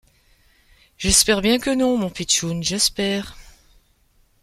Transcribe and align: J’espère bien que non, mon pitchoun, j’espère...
J’espère 0.97 1.41
bien 1.41 1.59
que 1.59 1.69
non, 1.75 1.95
mon 1.95 2.09
pitchoun, 2.09 2.63
j’espère... 2.63 3.37